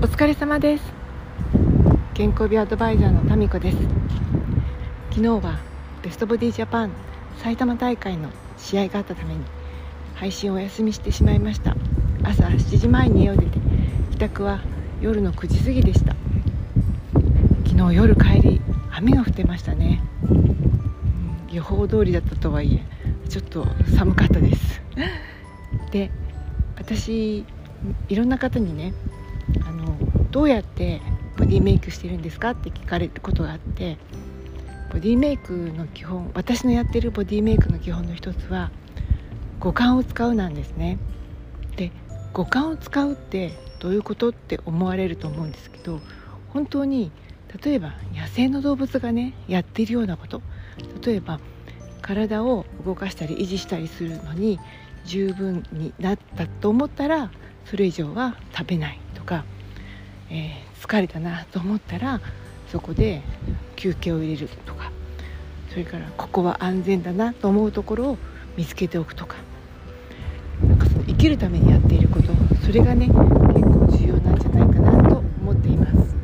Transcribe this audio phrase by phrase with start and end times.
[0.00, 0.84] お疲れ様です。
[2.14, 3.78] 健康美アドバイザーのタミコです。
[5.10, 5.58] 昨日は
[6.04, 6.92] ベストボディジャパン
[7.38, 9.40] 埼玉大会の試合があったために
[10.14, 11.74] 配信をお休みしてしまいました。
[12.22, 13.58] 朝7時前に家を出て
[14.12, 14.60] 帰宅は
[15.00, 16.14] 夜の9時過ぎでした。
[17.66, 18.60] 昨日夜帰り
[18.92, 20.00] 雨が降ってましたね、
[21.50, 24.80] 予報通りだったとはいえちょっと寒かったです。
[25.90, 26.12] で
[26.76, 27.44] 私
[28.08, 28.94] いろんな方にね
[29.66, 29.96] あの
[30.30, 31.00] どうやって
[31.36, 33.98] ボディメイクしてるんですかって聞かれることがあって
[34.92, 38.70] ボディメイクの基本私のやってるボディメイクの基本の一つは
[39.60, 40.98] 五感を使うなんですね。
[41.76, 41.92] で
[42.32, 46.00] 五感を使うってどういうことって思われると思うんですけど
[46.52, 47.10] 本当に
[47.62, 50.42] 例えば野生の動物がねやっているようなこと
[51.04, 51.40] 例えば
[52.02, 54.58] 体を動かしたり維持したりするのに
[55.04, 57.30] 十分になったと思ったら
[57.70, 59.44] それ以上は食べないとか、
[60.30, 62.20] えー、疲れたなと思ったら
[62.70, 63.22] そこで
[63.76, 64.90] 休憩を入れるとか
[65.70, 68.18] それからここは安全だなと思うところを
[68.56, 69.36] 見つけておくとか
[70.66, 72.32] なんかその生きるためにやっていること
[72.64, 76.16] それがね結構重要なんじゃないかなと思っています。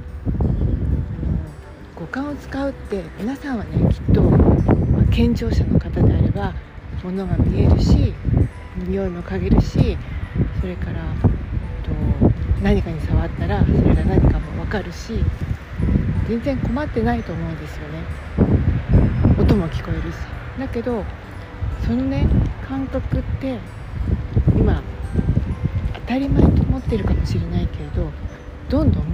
[1.95, 6.53] 五感を使うって皆さんはねきっと、ま、健常者の方であれば
[7.05, 8.13] 物が見えるし
[8.77, 9.97] 匂いも嗅げるし
[10.61, 11.31] それからえっ
[11.83, 15.25] と何かに触ったらそれが何かも分かるし
[16.29, 17.99] 全然困ってないと思うんですよね。
[19.39, 20.17] 音も聞こえるし。
[20.59, 21.05] だけど
[21.85, 22.27] そのね
[22.67, 23.59] 感覚って
[24.57, 24.83] 今
[25.95, 28.11] 当たり前と思ってるかもしれないけれど
[28.69, 29.05] どんどん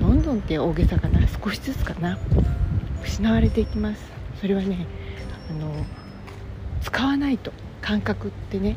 [0.00, 2.18] どんどんって大げさかな少しずつかな
[3.04, 4.10] 失われていきます。
[4.40, 4.86] それはね
[5.50, 5.86] あの
[6.82, 7.52] 使わないと。
[7.86, 8.76] 感覚ってね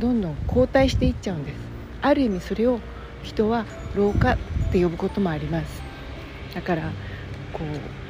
[0.00, 1.56] どんどん後退していっちゃうんです。
[2.00, 2.80] ある意味それを
[3.22, 4.36] 人は老化っ
[4.72, 5.82] て呼ぶこともあります。
[6.54, 6.84] だから
[7.52, 7.60] こ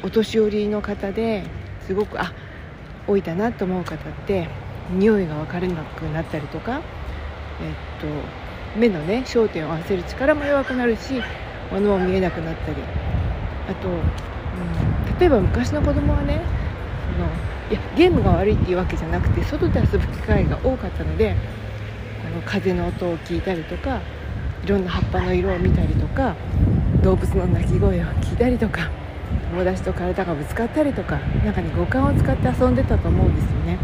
[0.05, 1.43] うお年寄りの方で
[1.85, 2.33] すごくあ
[3.09, 4.47] 老いたなと思う方って
[4.93, 6.81] 匂いが分からなくなったりとか、
[7.61, 11.21] えっと、目のね焦点を合わせる力も弱くなるし
[11.73, 12.77] 物も見えなくなったり。
[13.69, 16.41] あと、うん、例えば昔の子供はね
[17.19, 17.27] の
[17.71, 21.37] いやゲームが悪いっていうわけじゃなくて外で遊ぶ機会が多かったので
[22.27, 24.01] あの風の音を聞いたりとか
[24.65, 26.35] いろんな葉っぱの色を見たりとか
[27.03, 28.91] 動物の鳴き声を聞いたりとか
[29.51, 33.79] 友達と体がぶつかったりとか中に五感を使って遊んでたと思うんですよね。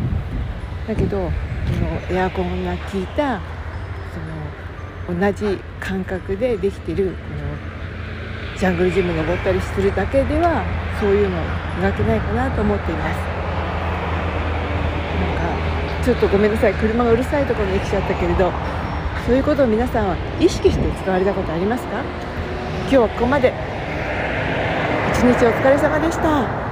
[0.87, 1.31] だけど
[1.67, 3.41] そのエアコンが効いた
[5.09, 10.65] その同じ感覚でできてるこのジャングルジム登ったりするだけでは
[11.01, 11.37] そういうの
[11.79, 13.17] 磨けないかなと思っています。
[15.19, 15.37] なん
[16.01, 16.75] かちょっとごめんなさい。
[16.75, 18.51] 車がうるさいところに来ちゃったけれど
[19.27, 22.03] そういうことを皆さんは意識して使われたことありますか？
[22.83, 23.53] 今日はここまで。
[25.13, 26.66] 一日お疲れ様でした。